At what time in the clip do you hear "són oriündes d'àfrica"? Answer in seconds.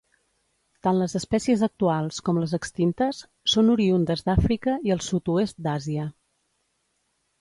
3.55-4.77